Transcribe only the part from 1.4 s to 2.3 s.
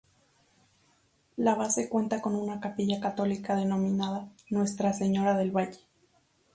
base cuenta